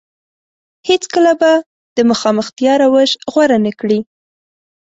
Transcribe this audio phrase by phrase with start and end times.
[0.89, 1.51] هېڅ کله به
[1.97, 3.99] د مخامختيا روش غوره نه کړي.